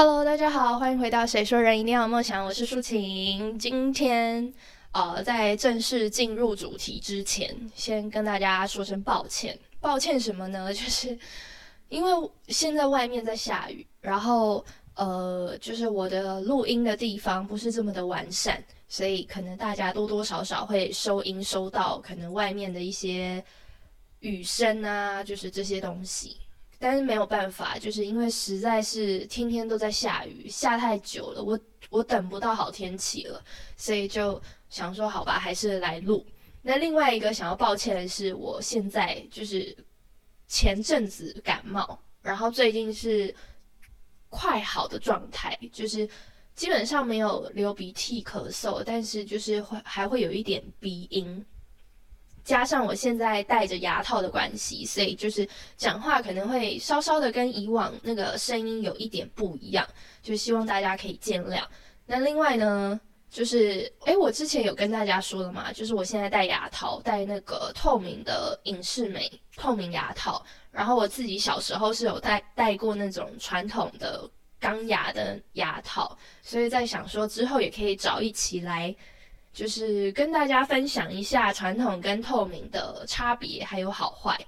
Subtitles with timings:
[0.00, 3.58] Hello，大家好，欢迎回到《谁说人一定要有梦想》，我是舒晴。
[3.58, 4.50] 今天，
[4.92, 9.58] 呃，在正式进入主题之前，先跟大家说声抱歉。
[9.78, 10.72] 抱歉什么呢？
[10.72, 11.18] 就是
[11.90, 14.64] 因为现在外面在下雨，然后，
[14.94, 23.44] 呃，就是我的录音的地方不是这么的完善，所以可能大家多多少少会收音收到可能外面的一些
[24.20, 26.38] 雨声啊，就是这些东西。
[26.82, 33.44] 但是没有办法，就是因为实在是天天都在下雨，下太久了，我我等不到好天气了，
[33.76, 36.26] 所以就想说好吧，还是来录。
[36.62, 39.76] 那另外一个想要抱歉的是，我现在就是
[40.46, 43.34] 前阵子感冒，然后最近是
[44.30, 46.08] 快好的状态，就是
[46.54, 51.44] 基本上没有流鼻涕、咳嗽，但是就是会还会有一点鼻音。
[52.44, 59.86] 加上我现在戴着牙套的关系，所以就是讲话可能会稍稍的跟以往那个声音有一点不一样，
[60.22, 61.62] 就希望大家可以见谅。
[62.06, 62.98] 那另外呢，
[63.30, 70.44] 就是诶，我之前有跟大家说了嘛，就是我现在戴牙套，戴那个透明的隐适美透明牙套。
[70.72, 74.28] 然后我自己小时候是有戴戴过那种传统的
[74.58, 78.94] 钢牙的牙套，所以在想说之后也可以找一起来。
[79.52, 84.38] 就是跟大家分享一下传统跟透明的差别，还有好坏。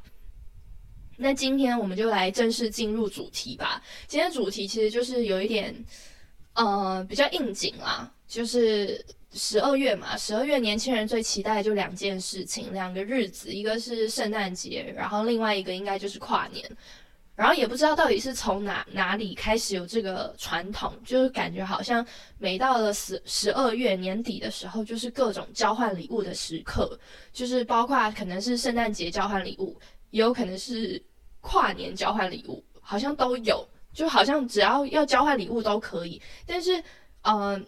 [1.17, 3.83] 那今天我们就来正式进入主题吧。
[4.07, 5.75] 今天主题其实就是有一点，
[6.55, 16.69] 呃，比较应景啦，就是十二月嘛，十二月年轻人最期待就两件事情，两个日子，一个是圣诞节，然后另外一个应该就是跨年。
[17.35, 22.07] 然后也不知道到底是从哪哪里开始有这个传统，就是感觉好像
[22.39, 26.99] 每到了十十二月年底的时候，就是各种交换礼物的时刻，
[27.33, 29.77] 就是包括可能是圣诞节交换礼物，
[30.11, 31.03] 也有可能是
[31.41, 36.21] 跨年交换礼物，好像都有，就好像只要要交换礼物都可以。
[36.47, 36.83] 但是，
[37.23, 37.65] 嗯，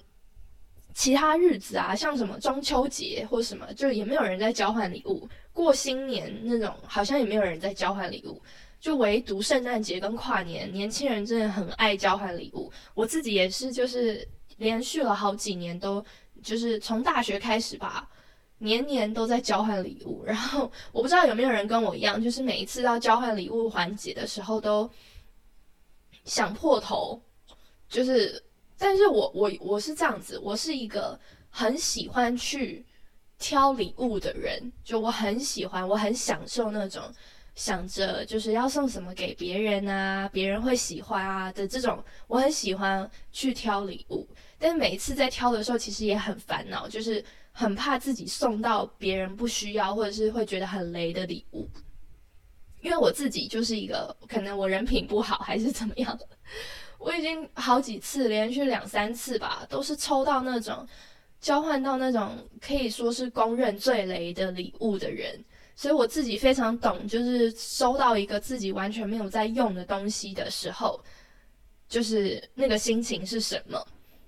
[0.93, 5.29] 其他日子啊，像什么中秋节或什么，就也没有人在交换礼物。
[5.53, 8.41] 过新年那种，好像也没有人在交换礼物。
[8.85, 12.71] 就唯独圣诞节跟跨年，年轻人真的很爱交换礼物。
[12.93, 14.29] 我自己也是，就是
[14.59, 16.05] 连续了好几年都，
[16.43, 18.07] 就是从大学开始吧，
[18.59, 20.23] 年年都在交换礼物。
[20.23, 24.91] 然后我不知道有没有人跟我一样，就是每一次到交换礼物环节的时候都
[26.27, 27.19] 想破头。
[27.89, 28.45] 就是，
[28.77, 31.19] 但是我我我是这样子，我是一个
[31.49, 32.85] 很喜欢去
[33.39, 37.03] 挑礼物的人，就我很喜欢，我很享受那种。
[37.55, 44.29] 想着就是要送什么给别人啊，别人会喜欢啊的这种，我很喜欢去挑礼物。
[44.59, 51.69] 但每一次在挑的时候，其实也很烦恼，就是很怕自己送到别人不需要，或者是会觉得很雷的礼物。
[52.81, 56.29] 因为我自己就是一个，可能我人品不好还是怎么样的，
[56.99, 60.87] 我已经好几次，连续两三次吧，都是抽到那种
[61.41, 65.43] 交换到那种可以说是公认最雷的礼物的人。
[65.77, 71.03] 所以我自己非常懂，就是收到一个自己完全没有在用的东西的时候，
[71.89, 73.85] 就是那个心情是什么。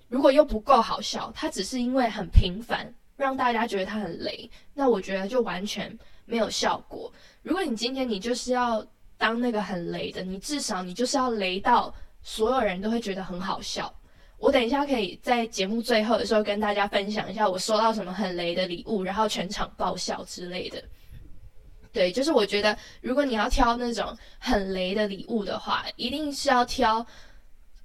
[0.09, 7.11] 如果又不够好笑，它只是因为很平凡，让大家觉得它很雷，那我觉得就完全没有效果。
[7.43, 8.85] 如果你今天你就是要
[9.17, 13.93] 当那个很雷的，你至少你就是要雷到所有人都会觉得很好笑。
[14.37, 20.83] 我等一下可以在节目最后的时候跟大家分享一下我收到什么很雷的礼物，然后全场爆笑之类的。
[21.97, 27.03] 对，就是我觉得，如果你要挑那种很雷的礼物的话，一定是要挑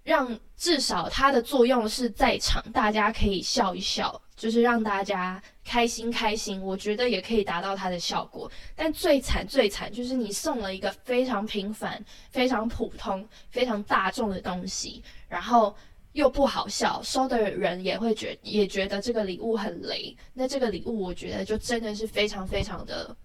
[0.03, 6.61] 让至少它的作用是在场，大家可以笑一笑，就是让大家开心开心。
[6.61, 8.53] 我觉得也可以达到它的效果。
[8.77, 15.75] 但最惨最惨就是你送了一个非常平凡、非常普通、非常大众的东西，然后
[16.13, 20.15] 又不好笑，收的人也会觉也觉得这个礼物很雷。
[20.35, 23.17] 那这个礼物，我觉得就真的是非常非常的。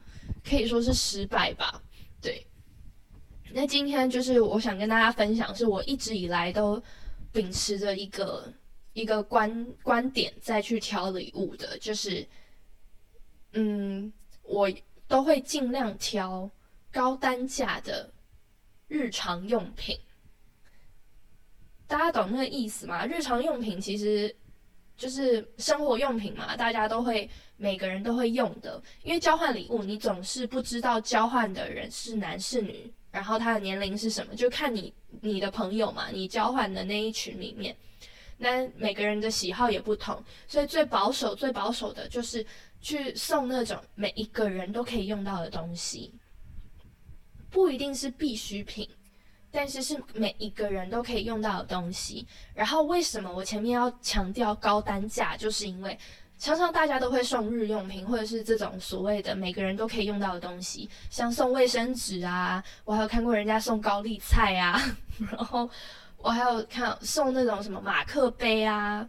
[0.44, 1.82] 可以说是失败吧，
[2.22, 2.46] 对。
[3.52, 6.82] 那今天就是我想跟大家分享，是我一直以来都
[7.32, 8.54] 秉持着一个
[8.94, 12.28] 一个观观点再去挑礼物的，就是，
[13.54, 14.12] 嗯，
[14.44, 14.70] 我
[15.08, 16.50] 都会尽量挑
[16.92, 18.14] 高单价的
[18.88, 19.98] 日常用品。
[21.88, 23.06] 大家懂那个意思吗？
[23.06, 24.36] 日常用品其实
[24.98, 27.30] 就是生活用品嘛，大家都会。
[27.60, 37.76] 每个人都会用的，因为交换礼物，你总是不知道交换的人是男是女，然后他的年龄是什么，就看你你的朋友嘛，你交换的那一群里面，
[38.38, 42.46] 那每个人的喜好也不同，所以最保守、最保守的就是
[42.80, 46.14] 去送那种每一个人都可以用到的东西，
[47.50, 48.88] 不一定是必需品，
[49.52, 52.28] 但是是每一个人都可以用到的东西。
[52.54, 55.98] 然后为什么我前面要强调高单价，就是因为
[56.38, 64.80] 常常大家都会送日用品，或者是这种所谓的每个人都可以用到的东西，像送卫生纸啊，我还有看过人家送高丽菜啊，
[65.32, 65.70] 然后
[66.18, 69.08] 我还有看送那种什么马克杯啊。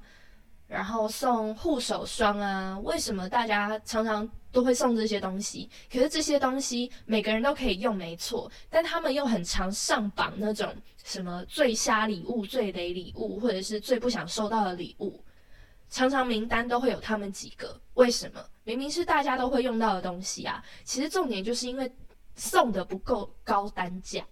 [0.67, 2.79] 然后送护手霜啊？
[2.81, 5.69] 为什么大家常常都会送这些东西？
[5.93, 10.75] 可是这些东西每个人都可以用，没错，但他们又很常上榜那种
[11.05, 15.23] 什么最瞎礼物、最雷礼物，或者是最不想收到的礼物，
[15.91, 17.81] 常常名单都会有他们几个。
[17.95, 18.45] 为什么？
[18.65, 20.65] 明明是大家都会用到的东西啊！
[20.85, 21.91] 其实重点就是因为
[22.35, 24.25] 送的不够高单价。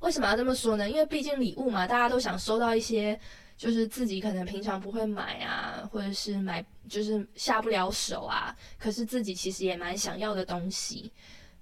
[0.00, 0.88] 为什么要这么说呢？
[0.88, 3.20] 因为毕竟礼物嘛，大家都想收到一些。
[3.60, 11.12] 就是自己可能平常不会买啊，或者是买就是下不了手啊，可是自己其实也蛮想要的东西。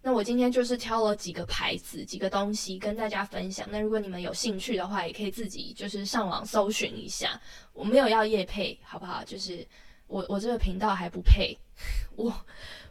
[0.00, 3.66] 那我今天就是挑了几个牌子、几个东西跟大家分享。
[3.72, 7.38] 那如果你们有兴趣的话，也可以自己就是上网搜寻一下。
[7.72, 9.24] 我没有要叶配，好不好？
[9.24, 9.66] 就是
[10.06, 11.58] 我我这个频道还不配，
[12.14, 12.32] 我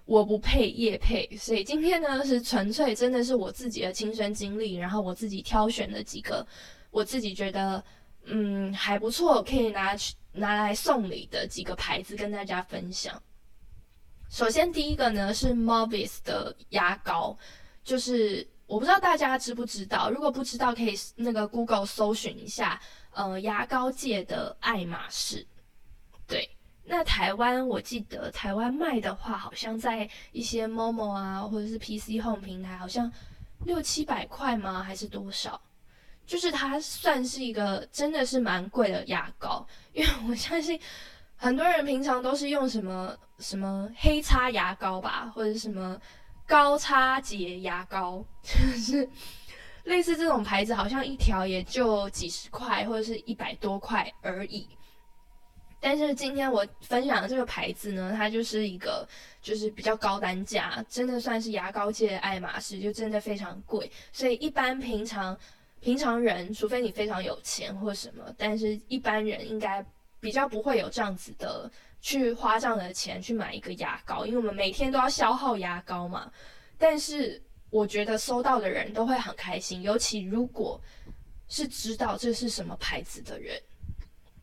[0.04, 6.45] 我不配叶配，所以今天呢是纯粹真的是我自己的亲身经历，然后我自己挑选的几个
[6.92, 7.81] 我自己觉得。
[8.30, 13.22] 嗯，还不错，可以拿去拿来送礼的几个牌子跟大家分享。
[14.30, 17.38] 首先第一个呢是 Movis 的牙膏，
[17.84, 22.80] 就是我不知道大家知不知道，如果不知道可以那个 Google 搜寻一下，
[23.12, 25.48] 呃，牙膏界的爱马仕。
[26.28, 26.50] 对，
[26.84, 33.10] 那台湾我记得台湾卖的话，好像在一些 Momo 啊或者是 PC Home 平台，好像
[33.64, 34.84] 六七百块吗？
[34.84, 35.62] 还是多少？
[36.28, 40.78] 就是它算是一个真的是蛮贵的牙膏，因为我相信
[41.38, 45.98] 很多人平常都是用什么什么黑叉牙膏吧，或者什么
[46.46, 49.10] 高叉节牙膏，就是
[49.86, 54.68] 类似这种牌子，好像一条也就几十块或者是一百多块而已。
[55.80, 59.08] 但是今天我分享的这个牌子呢，它就是一个
[59.42, 65.38] 就是比较高单价，真的算是牙膏界的爱马仕，就真的非常贵，所以一般平常。
[65.80, 69.86] 平常人，除非你非常有钱或什么，但是一般人应该
[70.20, 71.70] 比较不会有这样子的
[72.02, 76.32] 去花这样的钱去买一个牙膏，因为我们每天都要消耗牙膏嘛。
[76.78, 80.82] 但是我觉得收到的人都会很开心，尤其如果
[81.48, 83.62] 是知道这是什么牌子的人，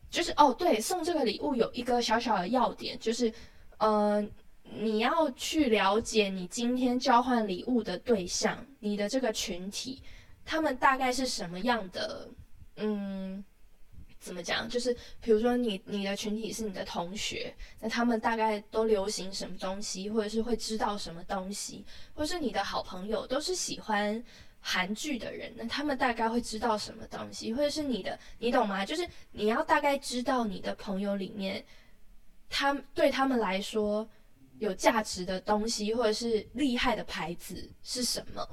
[0.09, 3.31] 就是哦，对，送这个礼物有一个小小的要点，就是
[3.79, 4.31] 嗯，
[4.63, 10.01] 你要去了解你今天交换礼物的对象，你的这个群体。
[10.45, 12.29] 他们大概是什么样的？
[12.77, 13.43] 嗯，
[14.19, 14.69] 怎么讲？
[14.69, 21.83] 就是比如说，你你的群体是你的同学，那他们大概都流行什么东西，或者是会知道什么东西，
[22.13, 24.23] 或是你的好朋友都是喜欢
[24.59, 28.85] 韩剧的人，那他们大概会知道什么东西，或者是你的，你懂吗？
[28.85, 31.63] 就是你要大概知道你的朋友里面，
[32.49, 34.07] 他对他们来说
[34.59, 38.45] 有价值的东西，或者是厉害的牌子是什么。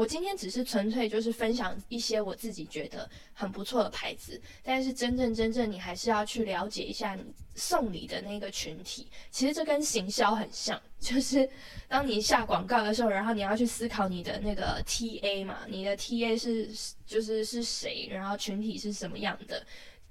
[0.00, 7.22] 我今天只是纯粹就是分享一些我自己觉得很不错的牌子，但是真正真正你还是要去了解一下你
[7.54, 9.06] 送礼的那个群体。
[9.30, 11.46] 其实这跟行销很像， 就是
[11.86, 16.70] 当你下广告的时候，然后你要去思考你的那个 TA 嘛，你的 TA 是
[17.04, 19.62] 就是是谁，然后群体是什么样的。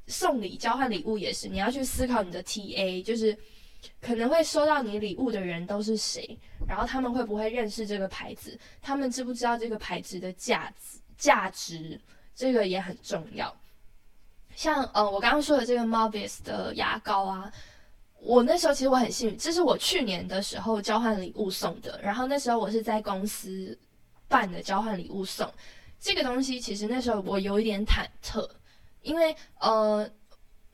[0.05, 3.35] 送礼交换礼物也是，你要去思考你的 TA，就是。
[4.01, 6.37] 可能会收到你礼物的人都是谁？
[6.67, 8.57] 然后他们会不会认识这个牌子？
[8.81, 10.99] 他们知不知道这个牌子的价值？
[11.17, 11.99] 价值
[12.33, 13.53] 这个也很重要。
[14.55, 17.51] 像呃，我刚刚说的这个 Movis 的牙膏啊，
[18.21, 21.99] 我那时候其实我很幸运，这是我去年的时候交换礼物送的。
[22.01, 23.77] 然后那时候我是在公司
[24.27, 25.51] 办的交换礼物送
[25.99, 28.49] 这个东西，其实那时候我有一点忐忑，
[29.01, 30.09] 因为呃。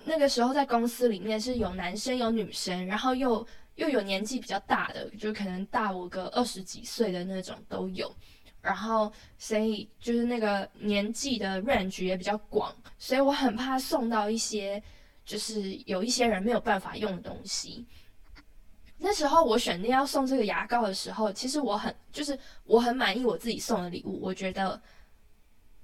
[0.06, 3.46] 那个时候在公司里面是有男生有女生，然后又
[3.76, 8.16] 又有年纪比较大的，就可能大我个二十几岁的那种都有，
[8.62, 14.82] 然后所以就是那个年纪的 range 也比较广，所以我很怕送到一些
[15.26, 17.86] 就是有一些人没有办法用的东西。
[18.98, 24.82] 那时候我选定要送这个牙膏的时候，其实我很就是我很满意我自己送的礼物，我觉得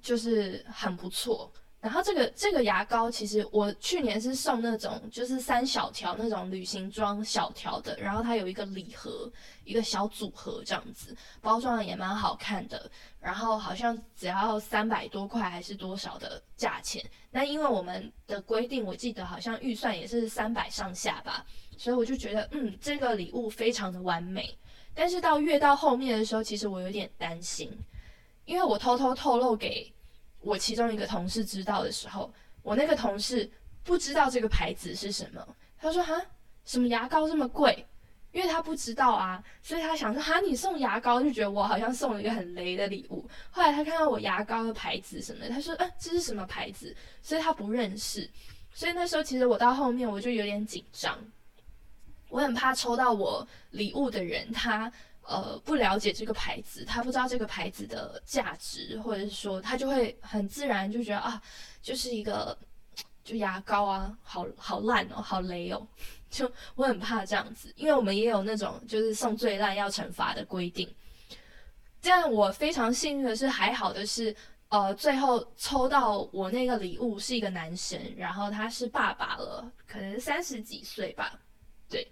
[0.01, 1.51] 就是很不错。
[1.81, 9.29] 然后这个这个牙膏，其实我去年是送那种就是三小条那种旅行装小条的，然后它有一个礼盒，
[9.65, 12.89] 一个小组合这样子，包装也蛮好看的。
[13.19, 17.03] 然后好像只要三百多块还是多少的价钱。
[17.31, 21.43] 那因为我们的规定，我记得好像预算也是三百上下吧，
[21.77, 24.55] 所以我就觉得嗯，这个礼物非常的完美。
[24.93, 27.71] 但是到越到后面的时候，其实我有点担心，
[28.45, 29.91] 因为我偷偷透露给
[30.41, 32.31] 我其中一个同事知道的时候，
[32.61, 33.49] 我那个同事
[33.83, 36.19] 不知道这个牌子是什么，他说：“哈，
[36.65, 37.85] 什么牙膏这么贵？”
[38.31, 48.29] 因为他不知道啊，所以他想说：“哈，你送牙膏，就觉得我好像送了一个很雷的礼物。”后来他看到我牙膏的牌子什么的，他说：“嗯，这是什么牌子？”所以他不认识。
[48.73, 51.17] 所以那时候其实我到后面我就有点紧张，
[52.29, 54.91] 我很怕抽到我礼物的人他。
[55.23, 61.41] 呃，不了解这个牌子，他不知道这个牌子的价值，或者是说他就会很自然就觉得啊，
[61.81, 62.57] 就是一个
[63.23, 65.87] 就牙膏啊，好好烂哦，好雷哦，
[66.29, 70.93] 就我很怕这样子，因为我们也有那种就是送最烂要惩罚的规定。
[72.01, 74.35] 这样我非常幸运的是，还好的是，
[74.69, 81.39] 呃，最后抽到我那个礼物是一个男生，然后他是爸爸了，可能三十几岁吧，
[81.87, 82.11] 对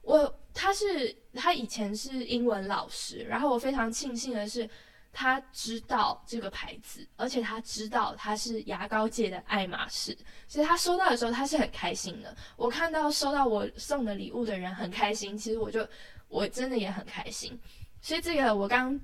[0.00, 0.34] 我。
[0.54, 4.68] 他是他以前是英文老师，然后我非常庆幸的是，
[5.10, 10.16] 他知道这个牌子，而且他知道他是牙膏界的爱马仕，
[10.46, 12.36] 所以他收到的时候他是很开心的。
[12.56, 15.88] 我看到收到我送的礼物的人很开心，其实我就
[16.28, 17.58] 我真的也很开心。
[18.02, 19.00] 所以这个我刚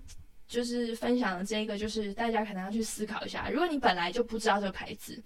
[0.46, 5.22] 就是分享的这个，就是大家可能要去思考一下，如果你本来就不知道这个牌子，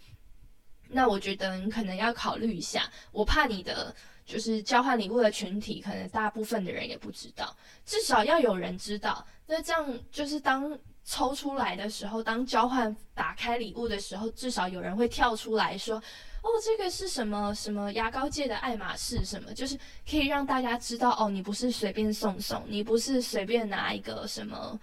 [0.88, 2.88] 那我觉得你可能要考虑一下。
[3.10, 3.92] 我怕你的。
[4.32, 9.22] 就是交换礼物的群体，可能大部分的人也不知道，至少要有人知道。
[9.46, 15.96] 那这样就是当抽出来的时候，当交换打开礼物的时候，至少有人会跳出来说
[16.40, 24.80] ：“哦，这个是什么什么牙膏界的爱马仕什么？”就是可以让大家知道哦，你不是随便送送，你不是随便拿一个什么，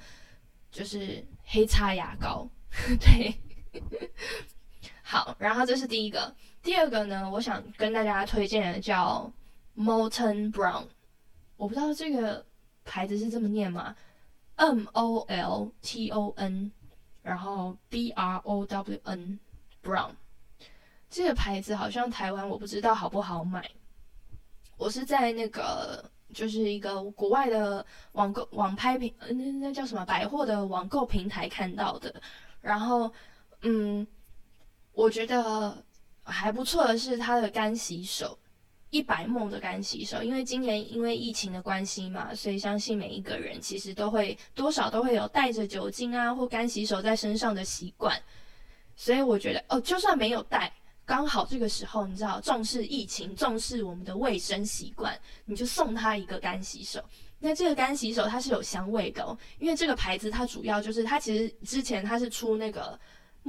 [0.72, 2.48] 就是黑擦牙膏。
[3.01, 3.34] 对，
[5.01, 6.36] 好，然后这是第一个。
[6.62, 9.32] 第二个呢，我想跟大家推荐的叫
[9.79, 10.88] Molten Brown，
[11.55, 12.45] 我不知道这个
[12.83, 13.95] 牌子是这么念吗
[14.57, 16.69] ？M O L T O N，
[17.21, 19.39] 然后 B R O W N
[19.81, 20.12] Brown，
[21.09, 23.71] 这个牌子好像台湾我不知道好不好买。
[24.75, 32.21] 我是在那个就是一个国外的网购网拍平，那那叫什么百货的网购平台看到的。
[32.59, 33.09] 然后，
[33.62, 34.05] 嗯，
[34.91, 35.81] 我觉得。
[36.31, 38.38] 还不错的是它的干洗手，
[38.89, 40.22] 一百梦的干洗手。
[40.24, 48.22] 因为今年因为疫情的关系嘛，所以相信每一个人其实都会多少都会有带着酒精啊或干洗手在身上的习惯。
[48.96, 50.72] 所以我觉得哦，就算没有带，
[51.05, 57.03] 刚好这个时候你知道重视疫情，重视我们的卫生习惯，你就送他一个干洗手。
[57.39, 63.00] 那这个干洗手它是有香味的哦，因为这个牌子它主要就是它其实之前它是出那个。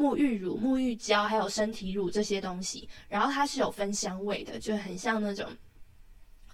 [0.00, 5.46] 沐浴乳、沐浴胶还有身体乳这些东西，然后它是有分香味的，就很像那种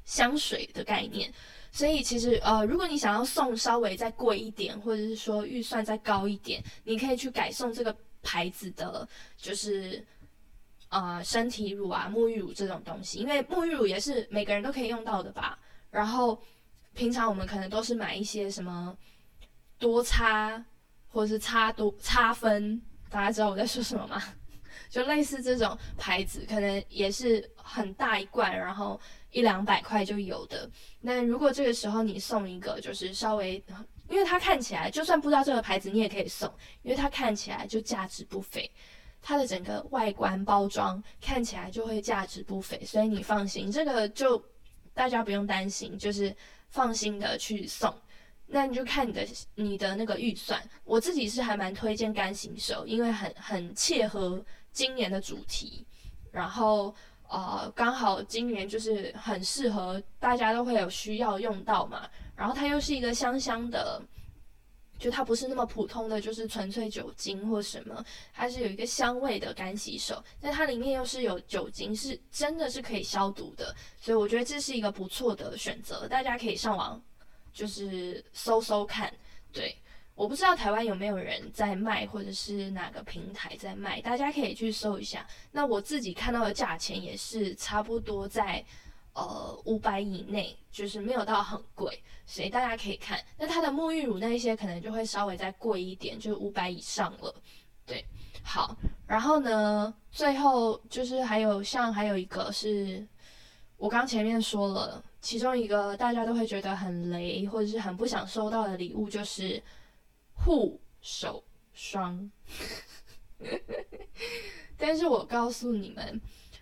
[0.05, 1.33] 香水的概念。
[1.71, 10.05] 所以其实呃，如果你想要送稍微再贵一点，或者是说预算再高一点，你可以去改送这个牌子的，就是
[10.89, 15.57] 啊身体乳啊、沐浴乳这种东西，因为沐浴乳也是每个人都可以用到的吧。
[15.91, 16.43] 然后
[16.95, 18.97] 平常我们可能都是买一些什么
[19.79, 20.65] 多擦，
[21.09, 22.83] 或者是擦多擦分。
[23.11, 24.23] 大家知道我在说什么吗？
[24.89, 29.01] 就类似这种牌子，可能也是很大一罐，然后
[29.33, 30.71] 一两百块就有的。
[31.01, 33.63] 那如果这个时候你送一个，就是稍微，
[34.09, 36.49] 因为它看起来，就算不知道这个牌子，你也可以送，
[36.83, 38.71] 因为它看起来就价值不菲，
[39.21, 44.41] 它的整个外观包装看起来就会价值不菲，所以你放心，这个就
[44.95, 46.35] 大家不用担心，就是
[46.71, 47.93] 放心的去送。
[48.49, 49.27] 那你就看你的
[49.57, 54.41] 你的那个预算，我自己是还蛮推荐干洗手，因为很很切合
[54.73, 55.85] 今年的主题，
[56.31, 56.95] 然后
[57.29, 64.01] 呃刚好今年就是很适合大家都会有需要用到嘛，然后它又是一个香香的，
[64.97, 77.03] 就它不是那么普通的就是纯粹酒精或什么，它是有一个香味的干洗手，但它里面又是有酒精，是真的是可以消毒的，所以我觉得这是一个不错的选择，大家可以上网。
[77.57, 79.11] 就是搜搜看，
[79.51, 79.75] 对，
[80.15, 85.27] 我不知道台湾有没有人在卖，或者是哪个平台在卖，大家可以去搜一下。
[85.51, 88.63] 那我自己看到的价钱也是差不多在
[89.15, 93.19] 呃五百以内，就是没有到很贵，所以大家可以看。
[93.39, 97.35] 那它的沐浴乳那一些可能就会稍微再贵一点，就是五百以上了。
[97.87, 98.05] 对，
[98.45, 103.09] 好，然后呢，最后就是还有像还有一个是
[103.79, 105.03] 我刚前面说了。
[105.27, 109.61] 其中一个大家都会觉得很雷，或者是很不想收到的礼物，就是
[110.35, 111.43] 护手
[111.73, 112.31] 霜。
[114.79, 116.21] 但是我告诉你们，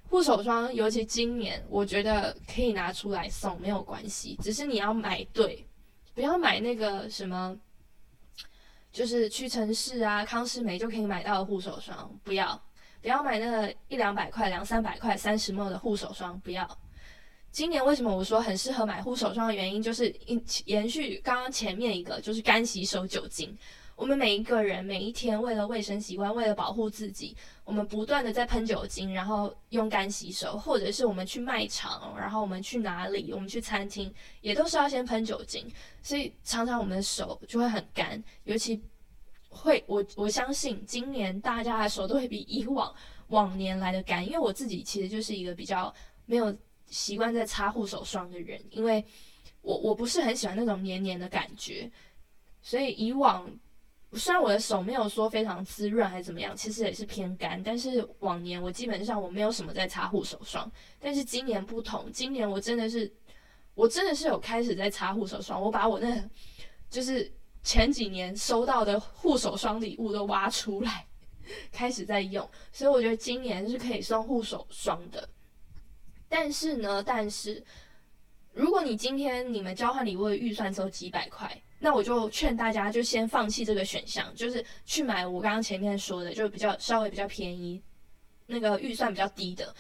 [0.08, 4.34] 护手霜，尤其今年，我觉得可以拿出来送，没有关系。
[4.42, 5.66] 只是你要买对，
[6.14, 7.54] 不要买那个什么，
[8.90, 12.58] 就是屈臣氏啊、康诗美就可以买到的护手霜，不要，
[13.02, 16.66] 不要买那个一两百块、两三百块、三十毛的护手霜，不要。
[17.54, 20.12] 今年为什么我说很适合买护手霜的原因，就是
[20.64, 23.56] 延续刚刚前面一个，就是干洗手酒精。
[23.94, 35.64] 我们每一个人每一天为了卫生习惯，为了保护自己，我们不断的在喷酒精，然后用干洗手，或者是我们去卖场，然后我们去哪里，我们去餐厅，也都是要先喷酒精，
[36.02, 38.82] 所以常常我们的手就会很干，尤其
[39.48, 42.92] 会我我相信今年大家的手都会比以往
[43.28, 45.94] 往年来的干，因为我自己其实就是一个比较
[46.26, 46.52] 没有。
[46.86, 49.04] 习惯在擦护手霜的人，因为
[49.62, 51.90] 我我不是很喜欢那种黏黏的感觉，
[52.62, 53.50] 所以以往
[54.12, 57.60] 虽然我的手没有说非常滋润还是怎么样，其实也是偏干。
[57.62, 63.12] 但是往年我基本上我没有什么在擦护手霜，但是今年不同，今年我真的是
[63.74, 66.22] 我真的是有开始在擦护手霜，我把我那
[66.88, 67.32] 就是
[67.64, 71.06] 前几年收到的护手霜礼物都挖出来，
[71.72, 75.28] 开始在用，所以我觉得今年是可以送护手霜的。
[76.28, 77.62] 但是呢，但是
[78.52, 87.82] 如果你今天你们交换礼物的预算只有几百块，那我就劝大家就先放弃这个选项，就是去买我刚刚前面说的，就比较稍微比较便宜，
[88.46, 89.74] 那个预算比较低的。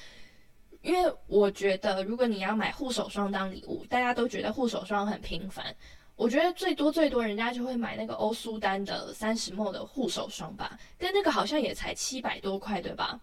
[0.82, 5.74] 因为我觉得，如果你要买护手霜当礼物，大家都觉得护手霜很平凡。
[6.14, 13.18] 我觉得最多最多人家就会买那个欧舒丹的三十沫的护手霜吧，但那个好像也才七百多块，对吧？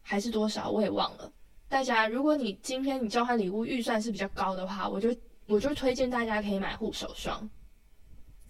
[0.00, 0.70] 还是多少？
[0.70, 1.30] 我也忘了。
[1.72, 5.08] 大家，如果你今天你交换礼物预算是比较高的话，我就
[5.46, 7.48] 我就推荐大家可以买护手霜。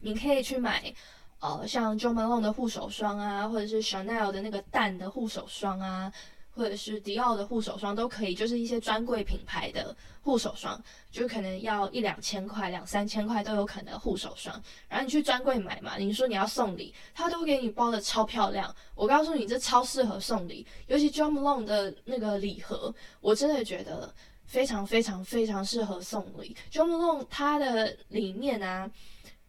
[0.01, 0.93] 你可以去买，
[1.39, 6.13] 呃，像 Jo Malone 的护手霜啊，或者是 Chanel 的那个淡的护手霜啊。
[6.55, 10.79] 或者是迪奥的护手霜都可以，就是一些专柜品牌的护手霜，
[11.11, 14.63] 就可能要一两千块、两三千块都有可能护手霜。
[14.89, 18.75] 然后你去专柜买嘛，你说你要送礼，他都给你包的超漂亮。
[18.95, 26.55] 我告诉你，这超适合送礼，尤其 Jo Malone 的那个礼盒，我真的觉得非常非常非常适合送礼。
[26.71, 28.91] Jo Malone 它的里面啊，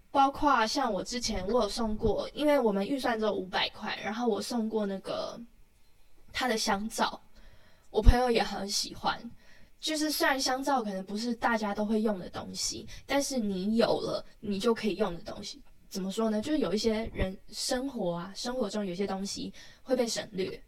[0.10, 5.38] 包括像我之前我有送过，因为我们预算只有五百块，然后我送过那个。
[6.34, 7.22] 它的香皂，
[7.90, 9.18] 我朋友也很喜欢。
[9.80, 15.62] 就是虽然香皂可能不是大家都会用的东西，但是你有了，你就可以用的东西。
[15.90, 16.42] 怎么说呢？
[16.42, 20.60] 就是有一些人生活啊，生活中有些东西会被省略，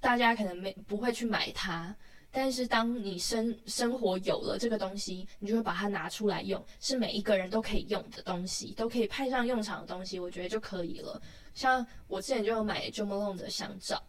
[0.00, 1.94] 大家可能没不会去买它。
[2.30, 11.20] 但是当你生生活有了这个东西，你就会把它拿出来用，是每一个人都可以用的东西，都可以派上用场的东西，我觉得就可以了。
[11.52, 14.02] 像我之前就有买 Jo Malone 的香皂。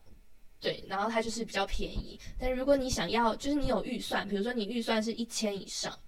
[0.64, 2.18] 对，然后它就是比较便宜。
[2.40, 6.00] 但如果你想要，就是你有预算，比如说你预算是一千以上，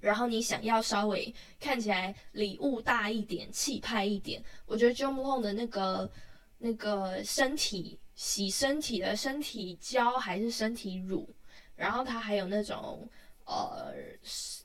[0.00, 6.10] 然后你想要稍微看起来礼物大一点、气派一点，我觉得 Jo Malone 的那个
[6.58, 11.32] 那个身体洗身体的身体胶还是身体乳，
[11.76, 13.08] 然后它还有那种
[13.44, 13.94] 呃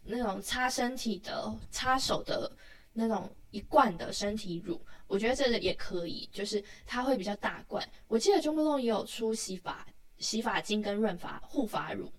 [0.04, 2.52] 那种擦身体的、擦手的
[2.93, 4.82] 那种一罐的身体乳。
[5.10, 7.86] 我觉得这也可以，就是它会比较大罐。
[8.08, 9.86] 我记得 Jo Malone 也有出洗发
[10.19, 12.13] 洗发精跟润发护发乳，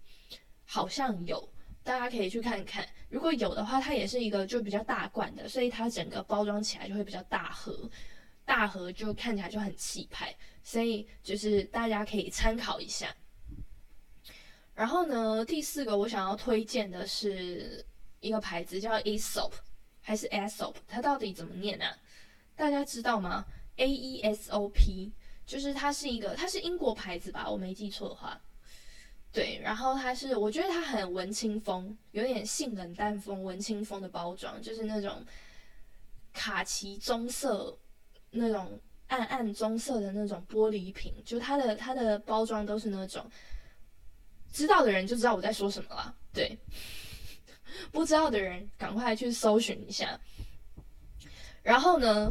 [0.66, 1.48] 好像有，
[1.84, 2.86] 大家可以去看看。
[3.08, 7.88] 如果有的话，它也是一个就比较大罐的，所以它整个包装起来就会比较大盒，
[8.44, 10.34] 大盒就看起来就很气派。
[10.62, 13.14] 所以就是大家可以参考一下。
[14.74, 17.84] 然后呢，第四个我想要推荐的是
[18.18, 19.52] 一个牌子叫 Aesop
[20.00, 21.96] 还是 Aesop，它到底怎么念啊？
[22.60, 23.42] 大家知道吗
[23.76, 25.10] ？A E S O P
[25.46, 27.50] 就是它是一个，它是英国牌子吧？
[27.50, 28.38] 我没记错的话，
[29.32, 29.58] 对。
[29.62, 35.24] 然后它是，我觉得它很文青风，有点性冷淡风、文青风的包装，就是那种
[36.34, 37.78] 卡其棕色、
[38.30, 43.24] 那种暗暗棕色的那种玻璃瓶，就它的它的包装都是那种，
[44.52, 46.14] 知道的人就知道我在说什么了。
[46.30, 46.58] 对，
[47.90, 50.20] 不知道的人赶快去搜寻一下。
[51.62, 52.30] 然后呢？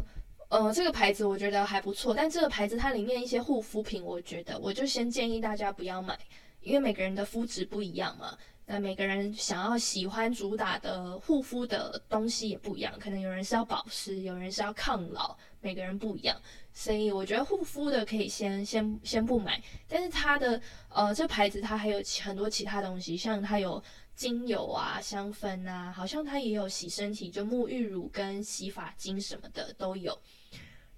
[0.50, 6.18] 呃，这个牌子我觉得还不错，但这个牌子它里面一些护肤品，我觉得我就先建议大家不要买，
[6.60, 8.36] 因为每个人的肤质不一样嘛。
[8.66, 16.36] 那每个人想要喜欢主打的护肤的东西也不一样，可能有人是要保湿，有人是要抗老，每个人不一样。
[16.72, 23.82] 所以我觉得护肤的可以先先先不买，但是它的呃这牌子它还有很多其他东西，像它有。
[24.16, 30.14] 精油啊，香氛啊，好像它也有洗身体，就沐浴乳跟洗发精什么的都有。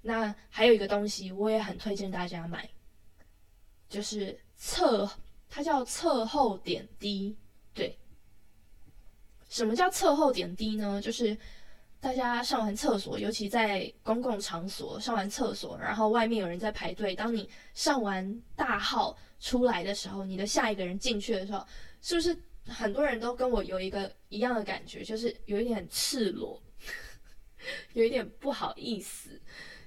[0.03, 2.69] 那还有一个东西，我也很推荐大家买，
[3.89, 5.11] 就是侧，
[5.49, 7.37] 它叫侧后点滴。
[7.73, 7.97] 对，
[9.49, 11.01] 什么叫侧后点滴呢？
[11.01, 11.37] 就是
[12.01, 21.65] 大家上完厕所，尤其在公共场所上完厕所，然后外面有人在排队，当你上完大号出来的时候，你的下一个人进去的时候，
[22.01, 22.37] 是不是
[22.67, 26.61] 很多人都跟我有一个一样的感觉，就是有一点赤裸，
[27.95, 29.41] 有一点不好意思，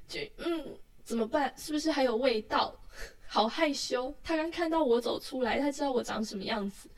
[0.08, 0.66] 就嗯，
[1.04, 1.54] 怎么办？
[1.58, 2.76] 是不是还有味道？
[3.28, 4.14] 好害羞。
[4.24, 6.90] 他刚看到我走出来，他知道我长什么样子，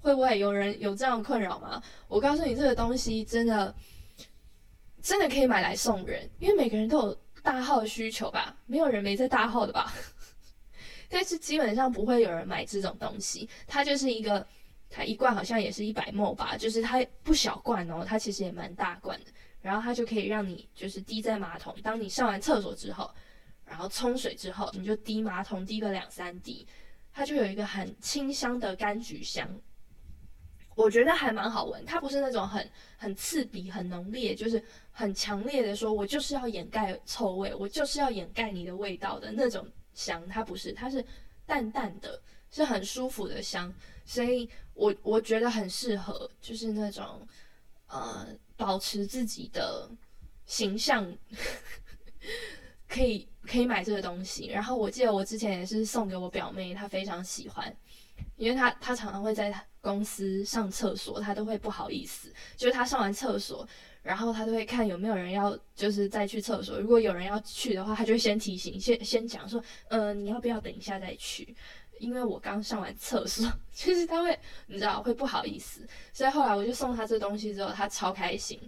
[0.00, 1.82] 会不会有人有这样困扰吗？
[2.08, 3.74] 我告诉你，这个东西真的。
[5.00, 9.94] 真的可以买来送人，因为每个人都有大号的需求吧，没有人没在大号的吧。
[11.08, 14.44] 但是基本上不会有人买这种东西，它就是一个，
[14.90, 19.30] 它一罐好像也是一百沫吧，就是它不小罐哦，它其实也蛮大罐的。
[19.60, 23.10] 然后它就可以让你就是滴在马桶，当你上完厕所之后，
[23.64, 26.66] 然后冲水之后，你就滴马桶滴个两三滴，
[27.12, 29.48] 它就有一个很清香的柑橘香。
[30.74, 41.04] 我觉得还蛮好闻，它不是那种很很刺鼻、很浓烈，就是很强烈的说，我就是要掩盖臭味，我就是要掩盖你的味道的那种香，它不是，它是
[41.44, 47.26] 淡淡的，是很舒服的香，所以我我觉得很适合，就是那种
[47.88, 49.88] 呃保持自己的
[50.44, 51.10] 形象，
[52.88, 54.48] 可以可以买这个东西。
[54.48, 57.74] 然后我记得我之前也是送给我表妹，她非常喜欢。
[58.36, 62.32] 因为她她常常会在公司上厕所，她都会不好意思。
[62.56, 63.66] 就是她上完厕所，
[64.02, 66.80] 然后她都会看有没有人要，就是再去厕所。
[66.80, 71.54] 如果有人要去的话，她就会先提醒，先先讲说，呃，你要不要等一下再去？
[71.98, 75.86] 因为我刚上完厕所， 就是他会，你知道会不好意思。
[76.12, 78.58] 所以后来我就送他这东西之后，他超开心，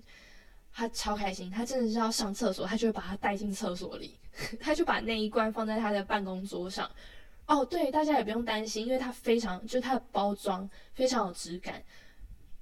[0.72, 4.18] 他超开心，他真的是要上厕所，他就会把它带进厕所里，
[4.60, 6.90] 他就把那一罐放在他的办公桌上。
[7.46, 11.82] 哦，对，大家也不用担心，因为它非常，就是它的包装非常有质感，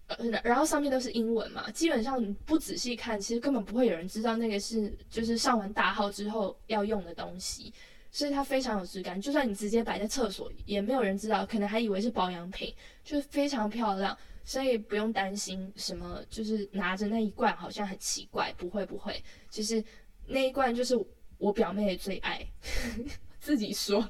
[0.07, 7.71] 呃，然后上面都是英文嘛，基本上你不仔细看，其实根本不会有人知道那个是就是上完大号之后要用的东西，
[8.19, 19.81] 所以它非常有质感，就算你直接摆在厕所，也没有人知道，可能还以为是保养品，就是非常漂亮，所以不用担心什么，就是拿着那一罐好像很奇怪，不会不会，其实
[20.27, 20.99] 那一罐就是
[21.39, 22.45] 我表妹的最爱。
[23.39, 24.05] 自己说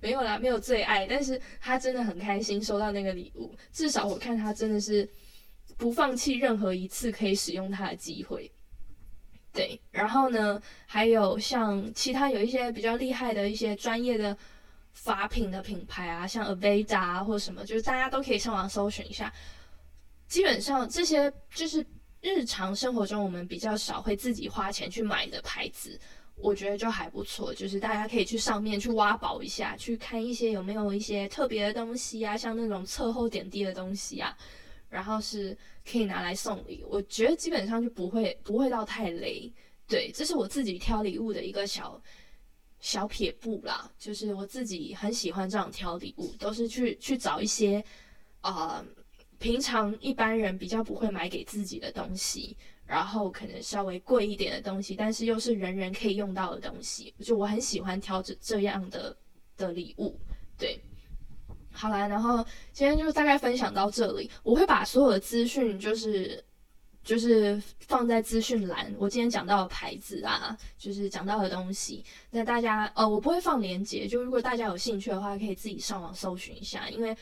[0.00, 3.54] 没有啦，没有最爱，但是他真的很开心收到那个礼物。
[3.70, 5.06] 至少我看他真的是
[5.76, 8.50] 不放弃任何一次可以使用它的机会。
[9.54, 14.36] 对，然后呢，还有像其他有一些比较厉害的一些专业的
[14.92, 19.32] 法品的品牌啊，像 Aveda 啊或什么，就是大家都可以上网搜寻一下。
[20.26, 21.86] 基本上这些就是
[22.20, 25.98] 日常生活中我们比较少会自己花钱去买的牌子。
[26.36, 34.36] 我觉得就还不错，就是大家可以去上面去挖宝一下，去看一些有没有一些特别的东西啊，像那种侧后点滴的东西啊，
[34.94, 36.84] 然后是可以拿来送礼。
[36.88, 39.52] 我觉得基本上就不会不会到太雷，
[39.88, 42.00] 对，这是我自己挑礼物的一个小
[42.78, 47.84] 小撇步啦，就是我自己很喜欢这样挑礼物，都是去去找一些
[48.40, 48.84] 啊
[49.40, 52.56] 平常一般人比较不会买给自己的东西。
[52.86, 59.16] 然后可能稍微贵一点的东西，但是又是人人可以用到的东西，就我很喜欢挑这这样的
[59.56, 60.20] 的礼物。
[60.58, 60.78] 对，
[61.74, 64.30] 好啦，然后今天就大概分享到这里。
[64.42, 66.42] 我会把所有的资讯，就是
[67.02, 68.94] 就是放在资讯栏。
[68.98, 77.16] 我今天讲到的牌子啊，就是讲到的东西，那大家呃，我不会放链接，就如果大家有兴趣的话，可以自己上网搜寻一下，因为。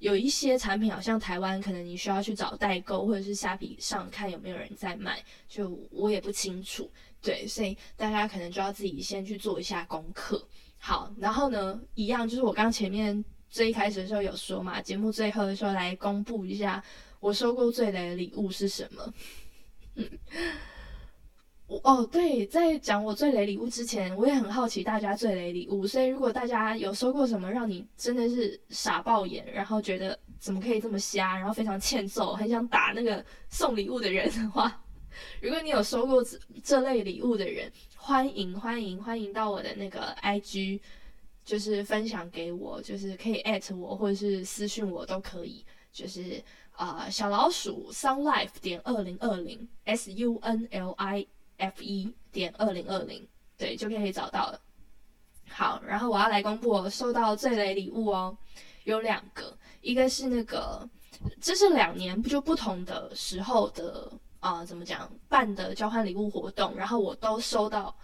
[0.00, 6.90] 有一些产品好像台湾可能你需要去找代购，或者是虾皮上看有没有人在卖，就我也不清楚。
[7.22, 10.46] 对，所以大家可能就要自己先去做一下功课。
[10.76, 16.82] 好，然后呢，一样就是我刚前面最一开始的时候有说嘛，节目最后的时候来公布一下
[17.20, 19.14] 我收过最雷的礼物是什么。
[19.94, 20.10] 嗯。
[21.84, 25.86] 哦，对，在讲我最雷礼物之前，我也很好奇大家最雷礼物。
[25.86, 34.82] 所以如果大家有收过什么让你真的是傻爆眼，然后觉得怎么可以这么瞎，然后非常欠揍，很想打那个送礼物的人的话，
[35.40, 40.80] 如果你有收过这这类礼物的人，欢迎欢迎欢迎到我的那个 IG，
[41.44, 51.26] 就是分享给我，就是可以艾特我或者是私信我都可以，就是啊小老鼠 sunlife 点二零二零 s u n l i。
[51.56, 53.24] f 一点二零二零，
[53.56, 54.60] 对，就可以找到了。
[55.48, 58.36] 好，然后我要来公布我收到最雷礼物哦，
[58.82, 60.86] 有两个，一个是那个，
[61.40, 67.96] 这是两年不就不同的时候的啊，怎么讲办的交换礼物活动，然后我都收到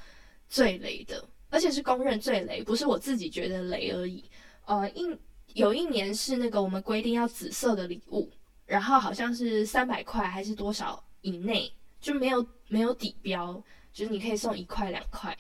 [0.48, 4.24] 最雷的，而且是公认最雷，不是我自己觉得雷而已。
[4.64, 5.14] 呃，一
[5.54, 8.30] 有一年是那个我们规定要紫色的礼物，
[8.64, 12.46] 然后好像是三百块还是多少以内就没有。
[12.72, 13.60] 没有底标，
[13.92, 15.36] 就是你可以送一块两块，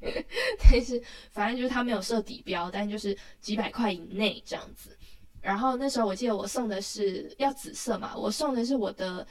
[0.00, 0.98] 但是
[1.30, 4.96] 反正就是他没有设底标，但就是几百块以内这样子。
[5.42, 9.26] 然后那时候我记得我送的是要紫色嘛，我送的是我的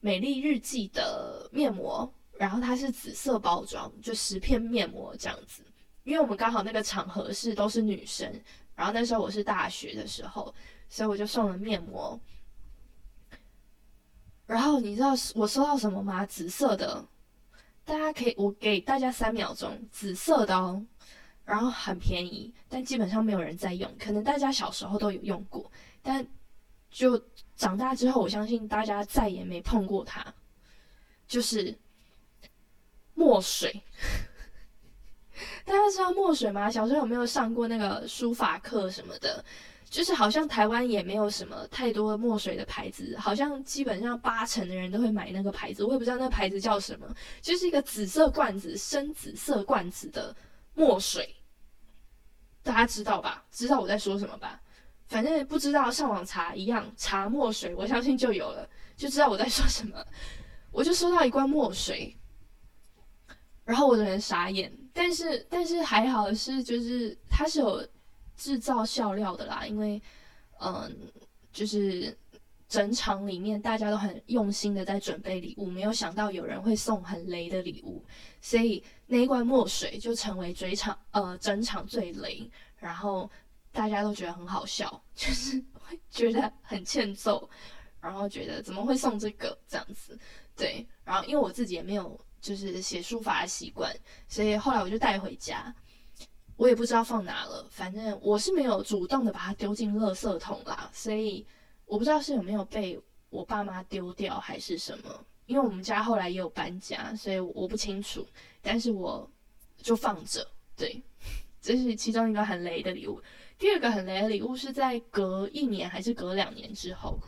[0.00, 5.62] 美丽日记的面膜，然后它是紫色包装，就十片面膜这样子。
[6.02, 8.28] 因为我们刚好那个场合是都是女生，
[8.74, 10.52] 然后那时候我是大学的时候，
[10.88, 12.18] 所以我就送了面膜。
[14.44, 16.26] 然后你知道我收到什么吗？
[16.26, 17.06] 紫色的，
[17.84, 20.84] 大家可以我给大家三秒钟，紫色的哦。
[21.44, 23.88] 然后很便宜，但基本上没有人在用。
[24.00, 25.70] 可能大家小时候都有用过，
[26.02, 26.26] 但
[26.90, 27.16] 就
[27.54, 30.26] 长大之后，我相信大家再也没碰过它。
[31.28, 31.72] 就是
[33.14, 33.82] 墨水，
[35.64, 36.70] 大家知道墨水吗？
[36.70, 39.44] 小时候有没有上过那个书法课什么的？
[39.88, 45.84] 就是好像台湾也没有什么太多墨水的牌子，好像基本上八成的人都会买那个牌子。
[45.84, 47.06] 我也不知道那牌子叫什么，
[47.42, 50.34] 就是一个紫色罐子，深紫色罐子的。
[50.74, 51.36] 墨水，
[52.62, 53.44] 大家知道吧？
[53.50, 54.58] 知道我在说什么吧？
[55.06, 60.02] 反正不知道上网查一样，查墨水，我相信就有了，就知道我在说什么。
[60.70, 62.16] 我就收到一罐墨水，
[63.64, 67.86] 然后我的人傻眼，但是但是还好是，就是它是有
[68.36, 70.00] 制造笑料的啦，因为
[70.60, 70.94] 嗯，
[71.52, 72.16] 就是。
[72.68, 78.02] 整场里面大家都很用心的在准备礼物，没有想到有人会送很雷的礼物，
[78.40, 83.30] 所以那一罐墨水就成为追场呃整场最雷，然后
[83.72, 87.46] 大家都觉得很好笑，就是会觉得很欠揍，
[88.00, 90.18] 然后觉得怎么会送这个这样子，
[90.56, 93.90] 对，然后因为我自己也没有就是写书法的习惯，
[94.28, 95.74] 所以后来我就带回家，
[96.56, 101.46] 我也不知道放哪了，反正我是没有主动的把它丢进垃圾桶啦，所以。
[101.84, 108.26] 我不知道是有没有被我爸妈丢掉还是什么，因为我们家后来也有搬家，所以我不清楚。
[108.62, 109.30] 但是我
[109.76, 111.02] 就放着，对，
[111.60, 113.20] 这是其中一个很雷的礼物。
[113.58, 117.18] 第二个很雷的礼物是在隔一年还是隔两年之后，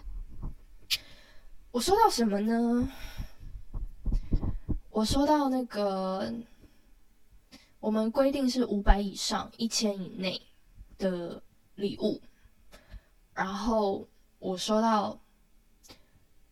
[1.70, 2.88] 我收到什么呢？
[4.94, 6.32] 我收到那个，
[7.80, 10.40] 我们规定是五百以上、一千以内
[10.96, 11.42] 的
[11.74, 12.22] 礼物，
[13.34, 14.06] 然后。
[14.38, 15.18] 我收到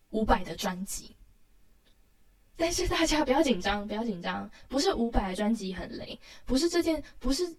[0.09, 1.15] 五百的专辑，
[2.55, 7.55] 但是大家不要紧张，不要紧张，不是五百的专辑很雷，不是这件，不是，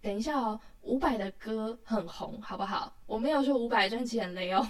[0.00, 2.96] 等一下哦，五百的歌很红，好不好？
[3.06, 4.64] 我没有说五百专辑很雷哦，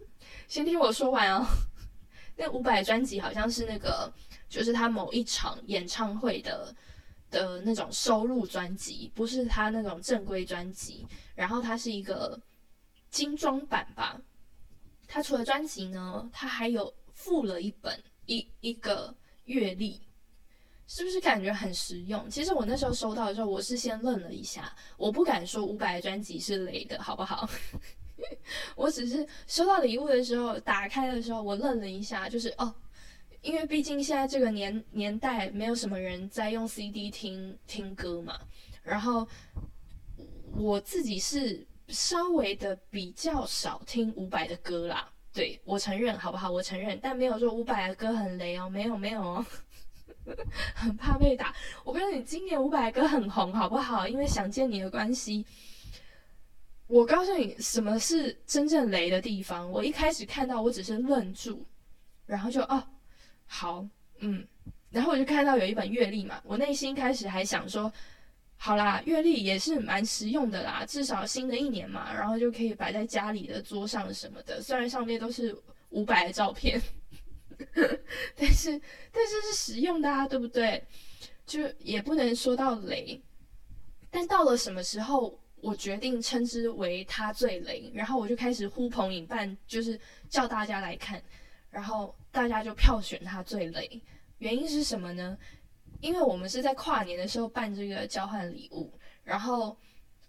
[0.48, 1.46] 先听我说完哦。
[2.36, 4.12] 那五百专辑好像是那个，
[4.48, 6.74] 就是他某一场演唱会的
[7.30, 12.40] 的那种收录专辑，不是他那种正规专辑，然后它是一个。
[13.08, 14.20] 精装版吧，
[15.08, 20.02] 它除了专辑呢，它还有附了一本一一个月历，
[20.86, 22.28] 是不是感觉很实用？
[22.28, 27.48] 其实我那时候收到的时候，我是先愣了一下，我不敢说五百专辑是雷的，好不好？
[28.76, 32.74] 我只是收到礼物的时候，打开的时候，我愣了一下，就是哦，
[33.46, 38.38] 因为毕竟现在这个年年代，没有什么人在用 CD 听听歌嘛，
[38.82, 39.26] 然后
[40.56, 41.66] 我自己是。
[41.88, 46.50] 稍微的比较少听伍佰的歌啦，对我承认好不好？
[46.50, 49.46] 我承认，但没有说伍佰的歌很雷哦，没有没有哦，
[50.74, 51.54] 很怕被打。
[51.84, 54.08] 我告诉你，今年伍佰歌很红，好不好？
[54.08, 55.46] 因为想见你的关系。
[56.88, 59.70] 我告诉你，什么是真正雷的地方？
[59.70, 61.64] 我一开始看到，我只是愣住，
[62.26, 62.82] 然后就哦，
[63.46, 63.86] 好，
[64.18, 64.46] 嗯，
[64.90, 67.92] 然后我就看到有一本阅历嘛，我内心开始还想说。
[68.58, 74.62] 好啦，阅历也是蛮实用的啦，至少新的一年嘛，然后就可以摆在家里的桌上什么的。
[74.62, 75.54] 虽然上面都是
[75.90, 76.80] 五百的照片，
[78.34, 78.80] 但是
[79.12, 80.82] 但是是实用的啊，对不对？
[81.44, 83.20] 就也不能说到雷，
[84.10, 91.22] 但到了什么时候，我决定称之为它最雷，然后我就开始呼朋引伴，就是叫大家来看，
[91.70, 94.02] 然后大家就票选他最雷。
[94.36, 95.38] 原因是什么呢？
[96.02, 98.92] 因为我们是在跨年的时候办这个交换礼物，
[99.24, 99.74] 然后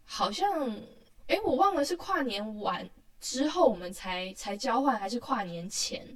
[0.05, 0.73] 好像
[1.27, 2.89] 诶，我忘了是跨年完
[3.19, 6.07] 之后我们才才交换，还是跨年前，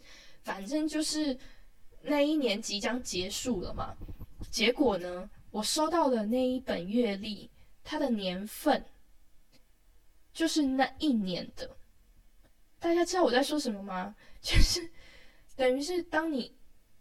[0.44, 1.38] 反正就是
[2.04, 3.94] 那一年即将结束了嘛。
[4.50, 7.52] 结果呢，我收到的那一本月历，
[7.84, 8.86] 它的年份
[10.32, 11.70] 就是那一年的。
[12.80, 14.16] 大家知道我在说什么吗？
[14.42, 14.90] 就是
[15.62, 16.56] 等于是当你。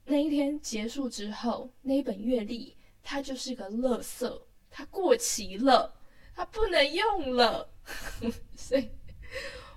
[0.05, 5.95] 那一天结束之后，那一本月历它就是个垃圾，它过期了，
[6.35, 7.67] 它不能用了。
[8.55, 8.87] 所以，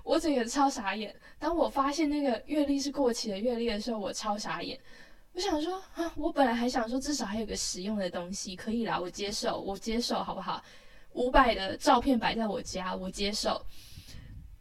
[0.02, 1.18] 我整个超傻眼。
[1.38, 4.78] 当我发现那个月历是过期的月历的时候，我超傻眼。
[5.32, 10.62] 我想说啊，我本来还想说至少还有个实用的东西可以啦，我接受，我接受，好不好？
[11.12, 13.64] 五百的照片摆在我家，我接受。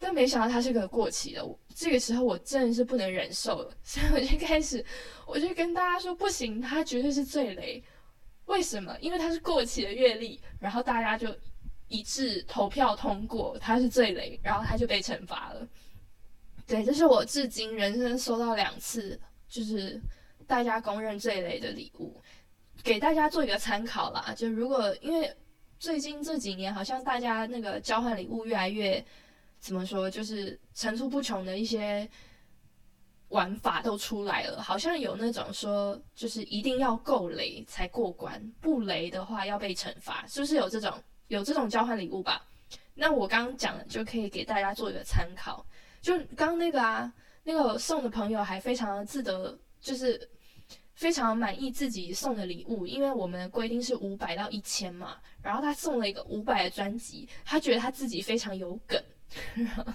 [0.04, 4.86] 但没想到它是个过期的，我这个时候我真的是不能忍受了， 所以我就开始，
[5.26, 7.82] 我就跟大家说不行，它绝对是最雷。
[8.48, 8.94] 为什么？
[9.00, 11.34] 因为它是过期的月历，然后大家就
[11.88, 15.66] 一致投票通过，它是最雷，然后它就被惩罚了。
[16.68, 19.98] 对，这是我至今人生收到两次，就是
[20.46, 22.22] 大家公认最雷的礼物，
[22.84, 24.34] 给大家做一个参考啦。
[24.36, 25.34] 就如果因为
[25.80, 29.02] 最近这几年好像大家那个交换礼物越来越。
[29.64, 30.12] 怎么说？
[30.12, 32.06] 就是层出不穷的一些
[33.30, 42.46] 玩法都出来了，好像有那种说，就是一定要够雷才过关，不雷的话要被惩罚，是不是有这种有这种交换礼物吧？
[42.94, 45.66] 那我刚刚讲的就可以给大家做一个参考。
[46.02, 50.30] 就刚那个啊，那个送的朋友还非常自得，就是
[50.94, 59.02] 非常满意自己送的礼物，因为我们的规定是五百到一千嘛，然后他送了一个五百的专辑，他觉得他自己非常有梗。
[59.56, 59.86] 然后，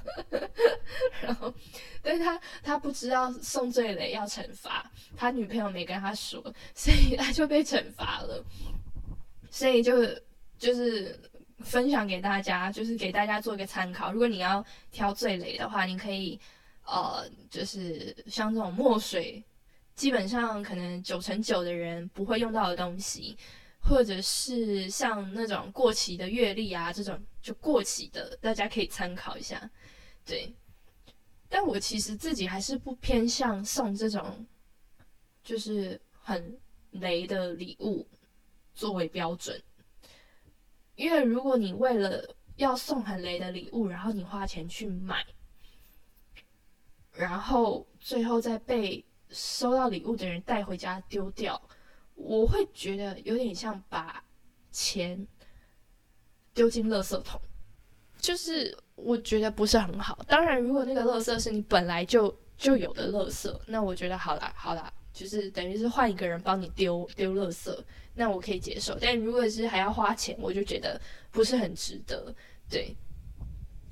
[1.22, 1.54] 然后
[2.02, 6.42] 但是他他不知道送醉雷要惩罚，他女朋友没跟他说，
[6.74, 8.44] 所以他就被惩罚了。
[9.50, 10.06] 所以就
[10.58, 11.18] 就是
[11.60, 14.12] 分享给大家，就是给大家做一个参考。
[14.12, 16.38] 如果你要挑醉雷的话，你可以
[16.84, 19.42] 呃，就是像这种墨水，
[19.94, 23.36] 基本上可能九成九的人不会用到的东西。
[23.80, 27.18] 或者是像那种过期的月历啊，这种
[27.48, 29.70] 就过期的，大家可以参考一下。
[30.22, 30.54] 对，
[31.48, 34.46] 但我其实自己还是不偏向送这种，
[35.42, 38.06] 就是很雷的礼物
[38.74, 39.58] 作为标准。
[40.94, 45.24] 因为如果你为了要送很雷的礼物，然后你花钱去买，
[47.12, 51.58] 然后最后再被收到礼物的人带回家丢掉。
[52.14, 54.22] 我会觉得有点像把
[54.70, 55.26] 钱
[56.58, 57.40] 丢进垃圾桶，
[58.20, 60.18] 就是我觉得不是很好。
[60.26, 67.72] 当然，如果那个垃圾是你本来就就有的垃圾，那我觉得好啦好啦，就是等于是换一个人帮你丢丢垃圾，
[68.14, 68.98] 那我可以接受。
[69.00, 72.34] 但如果是还要花钱，我就觉得不是很值得。
[72.68, 72.92] 对，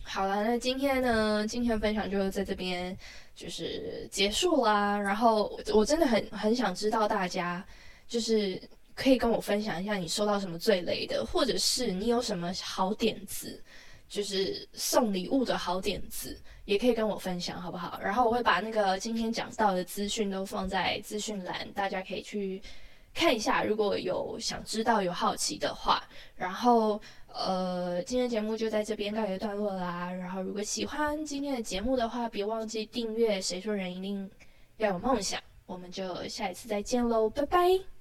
[0.02, 2.98] 好了，那今天呢，今天分享就在这边
[3.36, 4.98] 就是结束啦。
[4.98, 7.64] 然后我真的很很想知道大家。
[8.08, 8.56] 就是
[8.96, 13.62] 可以跟我分享一下你收到什么最雷的，或者是你有什么好点子，
[14.08, 18.00] 就是送礼物的好点子，也可以跟我分享，好不好？
[18.02, 22.62] 然后我会把那个今天讲到的资讯都放在资讯栏，大家可以去
[23.12, 23.62] 看一下。
[23.62, 26.02] 如果有想知道、有好奇的话，
[26.34, 30.10] 然后呃，今天节目就在这边告一段落啦。
[30.10, 33.42] 然后如果喜欢今天的节目的话，别忘记订阅。
[33.42, 34.30] 谁说人一定
[34.78, 35.38] 要有梦想？
[35.66, 37.95] 我们就下一次再见喽，拜拜。